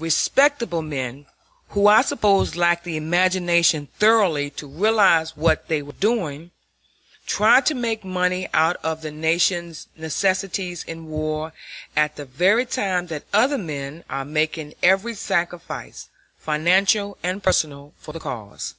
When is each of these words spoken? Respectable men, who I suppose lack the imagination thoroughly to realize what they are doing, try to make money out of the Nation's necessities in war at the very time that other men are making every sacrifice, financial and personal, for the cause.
Respectable 0.00 0.82
men, 0.82 1.26
who 1.68 1.86
I 1.86 2.02
suppose 2.02 2.56
lack 2.56 2.82
the 2.82 2.96
imagination 2.96 3.86
thoroughly 4.00 4.50
to 4.58 4.66
realize 4.66 5.36
what 5.36 5.68
they 5.68 5.82
are 5.82 5.92
doing, 5.92 6.50
try 7.28 7.60
to 7.60 7.76
make 7.76 8.02
money 8.02 8.48
out 8.52 8.74
of 8.82 9.02
the 9.02 9.12
Nation's 9.12 9.86
necessities 9.96 10.82
in 10.82 11.06
war 11.06 11.52
at 11.96 12.16
the 12.16 12.24
very 12.24 12.66
time 12.66 13.06
that 13.06 13.22
other 13.32 13.56
men 13.56 14.02
are 14.10 14.24
making 14.24 14.74
every 14.82 15.14
sacrifice, 15.14 16.08
financial 16.36 17.16
and 17.22 17.40
personal, 17.44 17.94
for 17.98 18.10
the 18.12 18.18
cause. 18.18 18.74